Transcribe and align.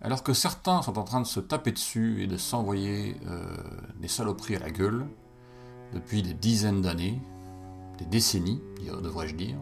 Alors 0.00 0.22
que 0.22 0.32
certains 0.34 0.82
sont 0.82 0.98
en 0.98 1.04
train 1.04 1.20
de 1.20 1.26
se 1.26 1.40
taper 1.40 1.72
dessus 1.72 2.22
et 2.22 2.26
de 2.26 2.36
s'envoyer 2.36 3.16
euh, 3.26 3.56
des 4.00 4.08
saloperies 4.08 4.56
à 4.56 4.60
la 4.60 4.70
gueule 4.70 5.06
depuis 5.94 6.22
des 6.22 6.34
dizaines 6.34 6.82
d'années, 6.82 7.20
des 7.98 8.04
décennies, 8.04 8.60
devrais-je 9.02 9.34
dire, 9.34 9.56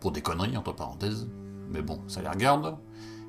pour 0.00 0.12
des 0.12 0.22
conneries 0.22 0.56
entre 0.56 0.72
parenthèses, 0.72 1.28
mais 1.70 1.82
bon, 1.82 2.00
ça 2.08 2.22
les 2.22 2.28
regarde, 2.28 2.76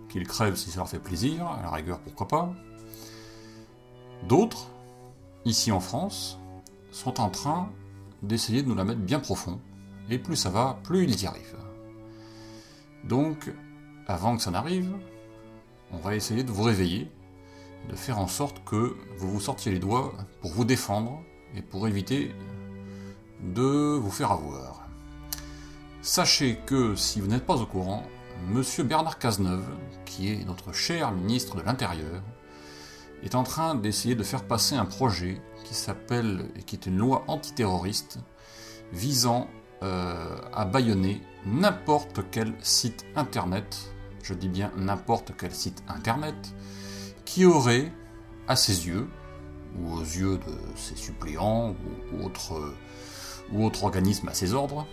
qu'ils 0.09 0.27
crèvent 0.27 0.55
si 0.55 0.69
ça 0.69 0.77
leur 0.77 0.89
fait 0.89 0.99
plaisir, 0.99 1.47
à 1.47 1.61
la 1.61 1.71
rigueur 1.71 1.99
pourquoi 1.99 2.27
pas. 2.27 2.53
D'autres, 4.27 4.67
ici 5.45 5.71
en 5.71 5.79
France, 5.79 6.39
sont 6.91 7.19
en 7.19 7.29
train 7.29 7.69
d'essayer 8.21 8.63
de 8.63 8.67
nous 8.67 8.75
la 8.75 8.83
mettre 8.83 9.01
bien 9.01 9.19
profond, 9.19 9.59
et 10.09 10.17
plus 10.17 10.35
ça 10.35 10.49
va, 10.49 10.79
plus 10.83 11.03
ils 11.03 11.21
y 11.21 11.25
arrivent. 11.25 11.57
Donc, 13.03 13.51
avant 14.07 14.37
que 14.37 14.43
ça 14.43 14.51
n'arrive, 14.51 14.91
on 15.91 15.97
va 15.97 16.15
essayer 16.15 16.43
de 16.43 16.51
vous 16.51 16.63
réveiller, 16.63 17.11
de 17.89 17.95
faire 17.95 18.19
en 18.19 18.27
sorte 18.27 18.63
que 18.63 18.95
vous 19.17 19.31
vous 19.31 19.39
sortiez 19.39 19.71
les 19.71 19.79
doigts 19.79 20.13
pour 20.41 20.51
vous 20.51 20.65
défendre 20.65 21.21
et 21.55 21.61
pour 21.61 21.87
éviter 21.87 22.33
de 23.41 23.97
vous 23.97 24.11
faire 24.11 24.31
avoir. 24.31 24.87
Sachez 26.01 26.57
que 26.65 26.95
si 26.95 27.21
vous 27.21 27.27
n'êtes 27.27 27.45
pas 27.45 27.57
au 27.57 27.65
courant, 27.65 28.03
Monsieur 28.49 28.83
Bernard 28.83 29.19
Cazeneuve, 29.19 29.69
qui 30.05 30.29
est 30.29 30.43
notre 30.45 30.73
cher 30.73 31.11
ministre 31.11 31.55
de 31.55 31.61
l'Intérieur, 31.61 32.21
est 33.23 33.35
en 33.35 33.43
train 33.43 33.75
d'essayer 33.75 34.15
de 34.15 34.23
faire 34.23 34.43
passer 34.43 34.75
un 34.75 34.85
projet 34.85 35.41
qui 35.63 35.73
s'appelle 35.73 36.49
et 36.57 36.63
qui 36.63 36.75
est 36.75 36.85
une 36.87 36.97
loi 36.97 37.23
antiterroriste 37.27 38.19
visant 38.91 39.47
euh, 39.83 40.37
à 40.53 40.65
bâillonner 40.65 41.21
n'importe 41.45 42.21
quel 42.31 42.53
site 42.61 43.05
internet, 43.15 43.93
je 44.23 44.33
dis 44.33 44.49
bien 44.49 44.71
n'importe 44.77 45.33
quel 45.37 45.53
site 45.53 45.83
internet, 45.87 46.35
qui 47.25 47.45
aurait, 47.45 47.91
à 48.47 48.55
ses 48.55 48.87
yeux, 48.87 49.07
ou 49.77 49.93
aux 49.93 50.01
yeux 50.01 50.37
de 50.37 50.77
ses 50.77 50.95
suppléants 50.95 51.75
ou 52.13 52.29
ou 53.51 53.65
autres 53.65 53.83
organismes 53.83 54.29
à 54.29 54.33
ses 54.33 54.53
ordres, 54.53 54.87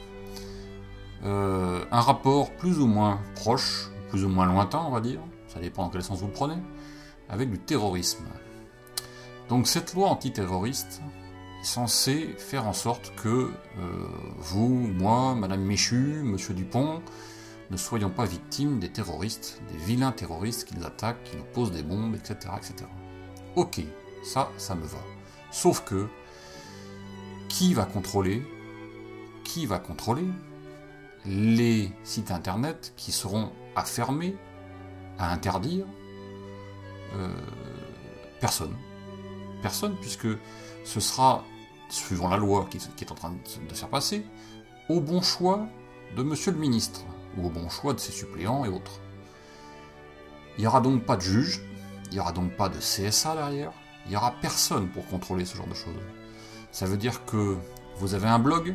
euh, 1.24 1.84
un 1.90 2.00
rapport 2.00 2.50
plus 2.56 2.78
ou 2.80 2.86
moins 2.86 3.20
proche, 3.36 3.90
plus 4.08 4.24
ou 4.24 4.28
moins 4.28 4.46
lointain, 4.46 4.82
on 4.86 4.90
va 4.90 5.00
dire, 5.00 5.20
ça 5.48 5.60
dépend 5.60 5.84
dans 5.84 5.90
quel 5.90 6.02
sens 6.02 6.20
vous 6.20 6.26
le 6.26 6.32
prenez, 6.32 6.56
avec 7.28 7.50
du 7.50 7.58
terrorisme. 7.58 8.24
Donc 9.48 9.66
cette 9.66 9.94
loi 9.94 10.08
antiterroriste 10.08 11.02
est 11.60 11.64
censée 11.64 12.34
faire 12.38 12.66
en 12.66 12.72
sorte 12.72 13.12
que 13.16 13.28
euh, 13.78 14.08
vous, 14.38 14.68
moi, 14.68 15.34
Madame 15.34 15.62
Michu, 15.62 16.22
Monsieur 16.22 16.54
Dupont, 16.54 17.02
ne 17.70 17.76
soyons 17.76 18.10
pas 18.10 18.24
victimes 18.24 18.80
des 18.80 18.90
terroristes, 18.90 19.62
des 19.70 19.78
vilains 19.78 20.12
terroristes 20.12 20.66
qui 20.66 20.76
nous 20.76 20.84
attaquent, 20.84 21.22
qui 21.24 21.36
nous 21.36 21.44
posent 21.44 21.70
des 21.70 21.82
bombes, 21.82 22.14
etc. 22.14 22.52
etc. 22.56 22.74
Ok, 23.56 23.80
ça, 24.24 24.50
ça 24.56 24.74
me 24.74 24.84
va. 24.84 24.98
Sauf 25.50 25.84
que, 25.84 26.08
qui 27.48 27.74
va 27.74 27.84
contrôler 27.84 28.42
Qui 29.44 29.66
va 29.66 29.78
contrôler 29.78 30.26
les 31.26 31.92
sites 32.04 32.30
internet 32.30 32.94
qui 32.96 33.12
seront 33.12 33.52
à 33.76 33.84
fermer, 33.84 34.36
à 35.18 35.32
interdire 35.32 35.86
euh, 37.16 37.28
Personne? 38.40 38.74
Personne, 39.62 39.96
puisque 40.00 40.28
ce 40.84 41.00
sera, 41.00 41.44
suivant 41.88 42.28
la 42.28 42.36
loi 42.36 42.66
qui, 42.70 42.78
est 42.78 43.12
en 43.12 43.14
train 43.14 43.32
de 43.32 43.74
faire 43.74 43.88
passer, 43.88 44.24
au 44.88 45.00
bon 45.00 45.22
choix 45.22 45.66
de 46.16 46.22
monsieur 46.22 46.52
le 46.52 46.58
ministre, 46.58 47.04
ou 47.36 47.46
au 47.46 47.50
bon 47.50 47.68
choix 47.68 47.92
de 47.92 48.00
ses 48.00 48.12
suppléants 48.12 48.64
et 48.64 48.68
autres. 48.68 49.00
Il 50.58 50.62
n'y 50.62 50.66
aura 50.66 50.80
donc 50.80 51.04
pas 51.04 51.16
de 51.16 51.22
juge, 51.22 51.62
il 52.06 52.14
n'y 52.14 52.20
aura 52.20 52.32
donc 52.32 52.56
pas 52.56 52.68
de 52.68 52.78
CSA 52.78 53.34
derrière, 53.34 53.72
il 54.06 54.10
n'y 54.10 54.16
aura 54.16 54.32
personne 54.40 54.88
pour 54.88 55.06
contrôler 55.06 55.44
ce 55.44 55.56
genre 55.56 55.68
de 55.68 55.74
choses. 55.74 55.94
Ça 56.72 56.86
veut 56.86 56.96
dire 56.96 57.24
que 57.24 57.56
vous 57.96 58.14
avez 58.14 58.28
un 58.28 58.38
blog, 58.38 58.74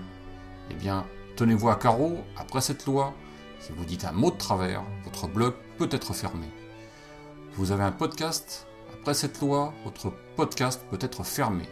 eh 0.70 0.74
bien, 0.74 1.06
tenez-vous 1.36 1.70
à 1.70 1.76
carreau 1.76 2.18
après 2.38 2.62
cette 2.62 2.86
loi. 2.86 3.14
Si 3.60 3.72
vous 3.72 3.86
dites 3.86 4.06
un 4.06 4.12
mot 4.12 4.32
de 4.32 4.38
travers, 4.38 4.84
votre 5.04 5.28
blog 5.28 5.54
peut 5.78 5.90
être 5.92 6.14
fermé. 6.14 6.48
Vous 7.54 7.72
avez 7.72 7.84
un 7.84 7.92
podcast, 7.92 8.68
après 9.06 9.14
cette 9.14 9.40
loi, 9.40 9.72
votre 9.84 10.12
podcast 10.36 10.82
peut 10.90 10.98
être 11.00 11.24
fermé 11.24 11.70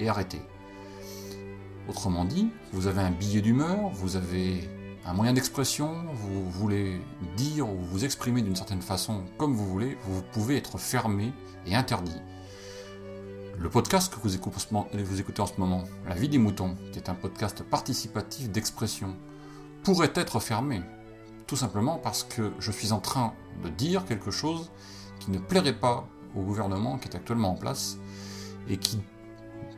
et 0.00 0.08
arrêté. 0.08 0.40
Autrement 1.88 2.24
dit, 2.24 2.50
vous 2.72 2.88
avez 2.88 3.00
un 3.00 3.12
billet 3.12 3.40
d'humeur, 3.40 3.90
vous 3.90 4.16
avez 4.16 4.68
un 5.06 5.12
moyen 5.12 5.32
d'expression, 5.34 5.94
vous 6.14 6.50
voulez 6.50 7.00
dire 7.36 7.68
ou 7.68 7.78
vous 7.78 8.04
exprimer 8.04 8.42
d'une 8.42 8.56
certaine 8.56 8.82
façon 8.82 9.22
comme 9.36 9.54
vous 9.54 9.66
voulez, 9.66 9.96
vous 10.02 10.20
pouvez 10.32 10.56
être 10.56 10.78
fermé 10.78 11.32
et 11.64 11.76
interdit. 11.76 12.20
Le 13.56 13.70
podcast 13.70 14.12
que 14.12 14.18
vous 14.18 14.34
écoutez 14.34 15.40
en 15.40 15.46
ce 15.46 15.60
moment, 15.60 15.84
La 16.08 16.16
vie 16.16 16.28
des 16.28 16.38
moutons, 16.38 16.74
qui 16.90 16.98
est 16.98 17.08
un 17.08 17.14
podcast 17.14 17.62
participatif 17.62 18.50
d'expression, 18.50 19.14
pourrait 19.84 20.10
être 20.16 20.40
fermé. 20.40 20.82
Tout 21.46 21.54
simplement 21.54 21.98
parce 21.98 22.24
que 22.24 22.50
je 22.58 22.72
suis 22.72 22.90
en 22.90 22.98
train 22.98 23.32
de 23.62 23.68
dire 23.68 24.04
quelque 24.06 24.32
chose 24.32 24.72
qui 25.20 25.30
ne 25.30 25.38
plairait 25.38 25.78
pas 25.78 26.08
au 26.36 26.42
gouvernement 26.42 26.98
qui 26.98 27.08
est 27.08 27.16
actuellement 27.16 27.50
en 27.50 27.54
place 27.54 27.98
et 28.68 28.76
qui 28.76 29.00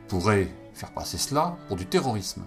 pourrait 0.07 0.49
faire 0.73 0.91
passer 0.91 1.17
cela 1.17 1.57
pour 1.67 1.77
du 1.77 1.85
terrorisme. 1.85 2.43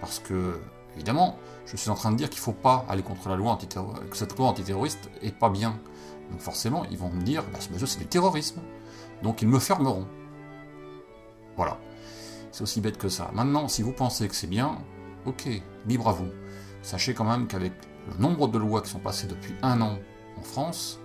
Parce 0.00 0.18
que, 0.18 0.60
évidemment, 0.94 1.36
je 1.66 1.76
suis 1.76 1.90
en 1.90 1.94
train 1.94 2.12
de 2.12 2.16
dire 2.16 2.30
qu'il 2.30 2.40
ne 2.40 2.44
faut 2.44 2.52
pas 2.52 2.84
aller 2.88 3.02
contre 3.02 3.28
la 3.28 3.36
loi 3.36 3.52
antiterroriste, 3.52 4.08
que 4.08 4.16
cette 4.16 4.36
loi 4.38 4.48
antiterroriste 4.48 5.10
est 5.22 5.34
pas 5.34 5.50
bien. 5.50 5.78
Donc 6.30 6.40
forcément, 6.40 6.84
ils 6.90 6.98
vont 6.98 7.10
me 7.10 7.22
dire, 7.22 7.42
bah, 7.52 7.58
ce 7.60 7.70
monsieur 7.70 7.86
c'est 7.86 7.98
du 7.98 8.06
terrorisme. 8.06 8.60
Donc 9.22 9.42
ils 9.42 9.48
me 9.48 9.58
fermeront. 9.58 10.06
Voilà. 11.56 11.78
C'est 12.52 12.62
aussi 12.62 12.80
bête 12.80 12.98
que 12.98 13.08
ça. 13.08 13.30
Maintenant, 13.34 13.68
si 13.68 13.82
vous 13.82 13.92
pensez 13.92 14.28
que 14.28 14.34
c'est 14.34 14.46
bien, 14.46 14.78
ok, 15.26 15.48
libre 15.86 16.08
à 16.08 16.12
vous. 16.12 16.28
Sachez 16.82 17.14
quand 17.14 17.24
même 17.24 17.46
qu'avec 17.46 17.72
le 18.10 18.22
nombre 18.22 18.48
de 18.48 18.58
lois 18.58 18.80
qui 18.80 18.90
sont 18.90 18.98
passées 18.98 19.26
depuis 19.26 19.54
un 19.62 19.80
an 19.80 19.98
en 20.38 20.42
France, 20.42 21.00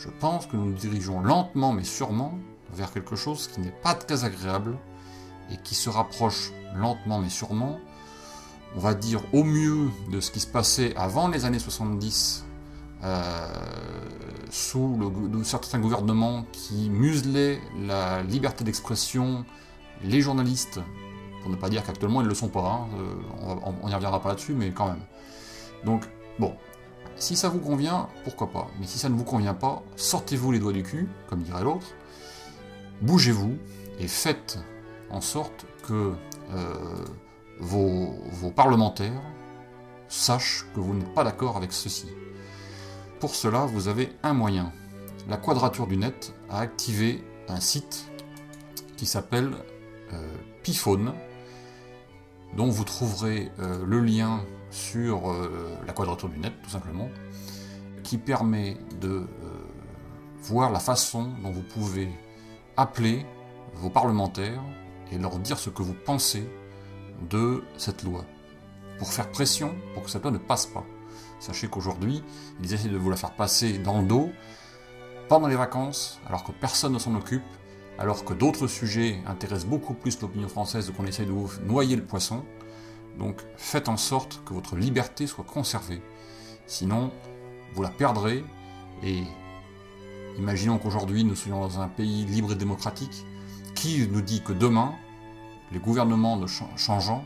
je 0.00 0.08
pense 0.08 0.46
que 0.46 0.56
nous 0.56 0.66
nous 0.66 0.72
dirigeons 0.72 1.20
lentement 1.20 1.72
mais 1.72 1.84
sûrement 1.84 2.38
vers 2.72 2.92
quelque 2.92 3.16
chose 3.16 3.48
qui 3.48 3.60
n'est 3.60 3.74
pas 3.82 3.94
très 3.94 4.24
agréable 4.24 4.78
et 5.52 5.56
qui 5.58 5.74
se 5.74 5.90
rapproche 5.90 6.52
lentement 6.74 7.18
mais 7.18 7.28
sûrement, 7.28 7.78
on 8.76 8.80
va 8.80 8.94
dire 8.94 9.20
au 9.34 9.44
mieux 9.44 9.90
de 10.10 10.20
ce 10.20 10.30
qui 10.30 10.40
se 10.40 10.46
passait 10.46 10.94
avant 10.96 11.28
les 11.28 11.44
années 11.44 11.58
70 11.58 12.46
euh, 13.02 13.46
sous 14.50 15.12
certains 15.44 15.78
gouvernements 15.78 16.44
qui 16.52 16.88
muselaient 16.88 17.60
la 17.78 18.22
liberté 18.22 18.64
d'expression, 18.64 19.44
les 20.02 20.20
journalistes, 20.20 20.80
pour 21.42 21.50
ne 21.50 21.56
pas 21.56 21.68
dire 21.68 21.84
qu'actuellement 21.84 22.20
ils 22.20 22.24
ne 22.24 22.28
le 22.28 22.34
sont 22.34 22.48
pas, 22.48 22.60
hein, 22.60 22.88
euh, 22.98 23.54
on 23.82 23.88
n'y 23.88 23.94
reviendra 23.94 24.20
pas 24.20 24.30
là-dessus, 24.30 24.54
mais 24.54 24.70
quand 24.70 24.88
même. 24.88 25.00
Donc, 25.84 26.04
bon, 26.38 26.54
si 27.20 27.36
ça 27.36 27.50
vous 27.50 27.60
convient, 27.60 28.08
pourquoi 28.24 28.50
pas, 28.50 28.68
mais 28.80 28.86
si 28.86 28.98
ça 28.98 29.10
ne 29.10 29.14
vous 29.14 29.24
convient 29.24 29.54
pas, 29.54 29.82
sortez-vous 29.96 30.52
les 30.52 30.58
doigts 30.58 30.72
du 30.72 30.82
cul, 30.82 31.06
comme 31.28 31.42
dirait 31.42 31.62
l'autre, 31.62 31.86
bougez-vous 33.02 33.56
et 33.98 34.08
faites 34.08 34.58
en 35.10 35.20
sorte 35.20 35.66
que 35.86 36.14
euh, 36.54 37.04
vos, 37.60 38.14
parlementaires 38.56 39.22
sachent 40.08 40.64
que 40.74 40.80
vous 40.80 40.94
n'êtes 40.94 41.14
pas 41.14 41.22
d'accord 41.22 41.58
avec 41.58 41.72
ceci. 41.72 42.08
Pour 43.20 43.34
cela, 43.34 43.66
vous 43.66 43.88
avez 43.88 44.08
un 44.22 44.32
moyen. 44.32 44.72
La 45.28 45.36
Quadrature 45.36 45.86
du 45.86 45.98
Net 45.98 46.32
a 46.48 46.60
activé 46.60 47.22
un 47.48 47.60
site 47.60 48.06
qui 48.96 49.04
s'appelle 49.04 49.52
euh, 50.14 50.26
Piphone, 50.62 51.12
dont 52.56 52.70
vous 52.70 52.84
trouverez 52.84 53.52
euh, 53.58 53.84
le 53.84 54.00
lien 54.00 54.42
sur 54.70 55.30
euh, 55.30 55.76
la 55.86 55.92
Quadrature 55.92 56.28
du 56.28 56.38
Net, 56.38 56.52
tout 56.62 56.70
simplement, 56.70 57.08
qui 58.02 58.18
permet 58.18 58.76
de 59.00 59.26
voir 60.42 60.70
la 60.70 60.80
façon 60.80 61.28
dont 61.42 61.50
vous 61.50 61.62
pouvez 61.62 62.08
appeler 62.76 63.26
vos 63.74 63.90
parlementaires 63.90 64.62
et 65.12 65.18
leur 65.18 65.38
dire 65.38 65.58
ce 65.58 65.70
que 65.70 65.82
vous 65.82 65.94
pensez 65.94 66.48
de 67.28 67.62
cette 67.76 68.02
loi, 68.02 68.24
pour 68.98 69.12
faire 69.12 69.30
pression 69.30 69.74
pour 69.94 70.04
que 70.04 70.10
cette 70.10 70.22
loi 70.22 70.30
ne 70.30 70.38
passe 70.38 70.66
pas. 70.66 70.84
Sachez 71.38 71.68
qu'aujourd'hui, 71.68 72.22
ils 72.62 72.72
essaient 72.72 72.88
de 72.88 72.96
vous 72.96 73.10
la 73.10 73.16
faire 73.16 73.34
passer 73.34 73.78
dans 73.78 74.00
le 74.00 74.06
dos 74.06 74.30
pendant 75.28 75.48
les 75.48 75.56
vacances, 75.56 76.20
alors 76.26 76.44
que 76.44 76.52
personne 76.52 76.92
ne 76.92 76.98
s'en 76.98 77.14
occupe, 77.14 77.42
alors 77.98 78.24
que 78.24 78.34
d'autres 78.34 78.66
sujets 78.66 79.20
intéressent 79.26 79.68
beaucoup 79.68 79.94
plus 79.94 80.20
l'opinion 80.20 80.48
française, 80.48 80.92
qu'on 80.96 81.04
essaie 81.06 81.24
de 81.24 81.32
vous 81.32 81.50
noyer 81.64 81.96
le 81.96 82.04
poisson. 82.04 82.44
Donc 83.18 83.36
faites 83.56 83.88
en 83.88 83.96
sorte 83.96 84.42
que 84.44 84.54
votre 84.54 84.76
liberté 84.76 85.26
soit 85.26 85.44
conservée. 85.44 86.00
Sinon, 86.66 87.10
vous 87.74 87.82
la 87.82 87.90
perdrez 87.90 88.44
et 89.02 89.22
imaginons 90.38 90.78
qu'aujourd'hui 90.78 91.24
nous 91.24 91.34
soyons 91.34 91.60
dans 91.60 91.80
un 91.80 91.88
pays 91.88 92.24
libre 92.24 92.52
et 92.52 92.56
démocratique. 92.56 93.24
Qui 93.74 94.06
nous 94.08 94.20
dit 94.20 94.42
que 94.42 94.52
demain, 94.52 94.94
les 95.72 95.78
gouvernements 95.78 96.38
changeant, 96.76 97.24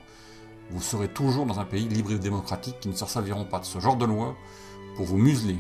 vous 0.70 0.80
serez 0.80 1.08
toujours 1.08 1.46
dans 1.46 1.58
un 1.58 1.64
pays 1.64 1.88
libre 1.88 2.12
et 2.12 2.18
démocratique 2.18 2.78
qui 2.80 2.88
ne 2.88 2.94
se 2.94 3.06
serviront 3.06 3.44
pas 3.44 3.58
de 3.58 3.64
ce 3.64 3.80
genre 3.80 3.96
de 3.96 4.04
loi 4.04 4.36
pour 4.96 5.04
vous 5.04 5.18
museler. 5.18 5.58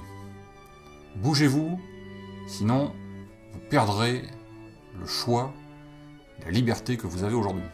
Bougez-vous, 1.16 1.80
sinon 2.46 2.92
vous 3.52 3.60
perdrez 3.70 4.22
le 4.98 5.06
choix, 5.06 5.52
la 6.44 6.50
liberté 6.50 6.96
que 6.96 7.06
vous 7.06 7.24
avez 7.24 7.34
aujourd'hui. 7.34 7.64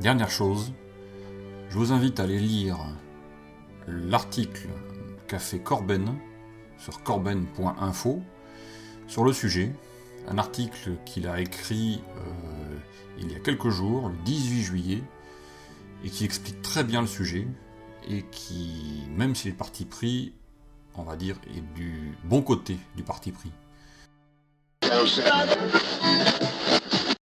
Dernière 0.00 0.30
chose, 0.30 0.72
je 1.70 1.76
vous 1.76 1.92
invite 1.92 2.20
à 2.20 2.22
aller 2.22 2.38
lire 2.38 2.78
l'article 3.88 4.68
qu'a 5.26 5.40
fait 5.40 5.58
Corben 5.58 6.14
sur 6.78 7.02
corben.info 7.02 8.22
sur 9.08 9.24
le 9.24 9.32
sujet, 9.32 9.72
un 10.28 10.38
article 10.38 10.92
qu'il 11.04 11.26
a 11.26 11.40
écrit 11.40 12.00
euh, 12.16 12.76
il 13.18 13.32
y 13.32 13.34
a 13.34 13.40
quelques 13.40 13.70
jours, 13.70 14.08
le 14.08 14.14
18 14.24 14.62
juillet, 14.62 15.02
et 16.04 16.10
qui 16.10 16.24
explique 16.24 16.62
très 16.62 16.84
bien 16.84 17.00
le 17.00 17.08
sujet, 17.08 17.48
et 18.08 18.22
qui, 18.30 19.02
même 19.16 19.34
si 19.34 19.48
le 19.48 19.54
parti 19.54 19.84
pris, 19.84 20.32
on 20.94 21.02
va 21.02 21.16
dire, 21.16 21.40
est 21.56 21.74
du 21.74 22.16
bon 22.22 22.42
côté 22.42 22.76
du 22.96 23.02
parti 23.02 23.32
pris. 23.32 23.50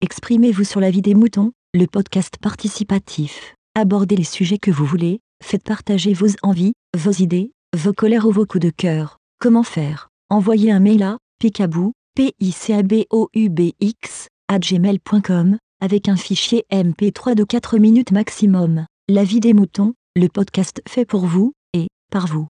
Exprimez-vous 0.02 0.64
sur 0.64 0.80
la 0.80 0.92
vie 0.92 1.02
des 1.02 1.16
moutons, 1.16 1.54
le 1.74 1.88
podcast 1.88 2.38
participatif. 2.38 3.56
Abordez 3.76 4.18
les 4.18 4.26
sujets 4.26 4.58
que 4.58 4.72
vous 4.72 4.86
voulez, 4.86 5.20
faites 5.42 5.64
partager 5.64 6.14
vos 6.14 6.28
envies, 6.44 6.74
vos 6.98 7.12
idées, 7.12 7.52
vos 7.78 7.94
colères 7.94 8.26
ou 8.26 8.32
vos 8.32 8.46
coups 8.46 8.66
de 8.66 8.72
cœur. 8.72 9.20
Comment 9.40 9.64
faire? 9.64 10.10
Envoyez 10.30 10.72
un 10.72 10.82
mail 10.82 11.04
à 11.04 11.18
picabou, 11.40 11.94
p 12.16 12.34
i 12.40 12.52
c 12.52 12.74
a 12.74 12.84
b 12.84 13.06
o 13.10 13.30
u 13.34 13.50
b 13.50 13.72
x 13.80 14.28
gmail.com 14.52 15.58
avec 15.80 16.10
un 16.10 16.18
fichier 16.18 16.66
MP3 16.72 17.36
de 17.36 17.46
4 17.46 17.78
minutes 17.78 18.12
maximum. 18.12 18.86
La 19.08 19.24
vie 19.24 19.40
des 19.40 19.54
moutons, 19.54 19.94
le 20.16 20.28
podcast 20.28 20.82
fait 20.88 21.06
pour 21.06 21.26
vous 21.26 21.54
et 21.74 21.88
par 22.12 22.28
vous. 22.28 22.48